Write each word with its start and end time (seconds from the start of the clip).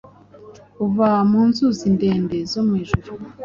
Kuva 0.75 1.07
mu 1.29 1.41
nzuzi 1.49 1.85
ndende 1.95 2.37
zo 2.51 2.61
mwijuru. 2.67 3.09